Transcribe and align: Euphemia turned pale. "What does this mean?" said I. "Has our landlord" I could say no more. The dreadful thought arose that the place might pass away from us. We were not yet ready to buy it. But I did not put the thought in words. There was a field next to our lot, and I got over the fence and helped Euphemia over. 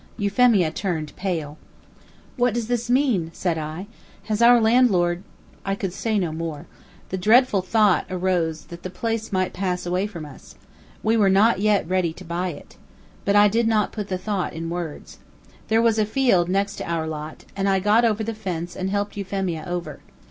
Euphemia 0.17 0.71
turned 0.71 1.15
pale. 1.15 1.59
"What 2.35 2.55
does 2.55 2.65
this 2.67 2.89
mean?" 2.89 3.29
said 3.35 3.59
I. 3.59 3.85
"Has 4.23 4.41
our 4.41 4.59
landlord" 4.59 5.21
I 5.63 5.75
could 5.75 5.93
say 5.93 6.17
no 6.17 6.31
more. 6.31 6.65
The 7.09 7.19
dreadful 7.19 7.61
thought 7.61 8.07
arose 8.09 8.65
that 8.73 8.81
the 8.81 8.89
place 8.89 9.31
might 9.31 9.53
pass 9.53 9.85
away 9.85 10.07
from 10.07 10.25
us. 10.25 10.55
We 11.03 11.17
were 11.17 11.29
not 11.29 11.59
yet 11.59 11.87
ready 11.87 12.13
to 12.13 12.25
buy 12.25 12.47
it. 12.49 12.77
But 13.25 13.35
I 13.35 13.47
did 13.47 13.67
not 13.67 13.91
put 13.91 14.07
the 14.07 14.17
thought 14.17 14.53
in 14.53 14.71
words. 14.71 15.19
There 15.67 15.83
was 15.83 15.99
a 15.99 16.05
field 16.07 16.49
next 16.49 16.77
to 16.77 16.89
our 16.91 17.05
lot, 17.05 17.45
and 17.55 17.69
I 17.69 17.79
got 17.79 18.03
over 18.03 18.23
the 18.23 18.33
fence 18.33 18.75
and 18.75 18.89
helped 18.89 19.15
Euphemia 19.17 19.65
over. 19.67 19.99